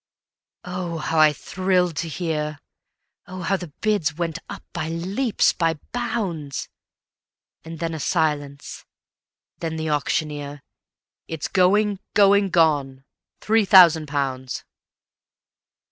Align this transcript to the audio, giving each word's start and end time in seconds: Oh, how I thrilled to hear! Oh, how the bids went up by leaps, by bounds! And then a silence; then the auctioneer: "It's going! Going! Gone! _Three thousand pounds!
Oh, 0.65 0.97
how 0.97 1.19
I 1.19 1.31
thrilled 1.31 1.95
to 1.97 2.09
hear! 2.09 2.57
Oh, 3.27 3.43
how 3.43 3.55
the 3.55 3.71
bids 3.81 4.15
went 4.15 4.39
up 4.49 4.63
by 4.73 4.89
leaps, 4.89 5.53
by 5.53 5.75
bounds! 5.91 6.67
And 7.63 7.77
then 7.77 7.93
a 7.93 7.99
silence; 7.99 8.83
then 9.59 9.75
the 9.75 9.91
auctioneer: 9.91 10.63
"It's 11.27 11.47
going! 11.47 11.99
Going! 12.15 12.49
Gone! 12.49 13.03
_Three 13.41 13.67
thousand 13.67 14.07
pounds! 14.07 14.65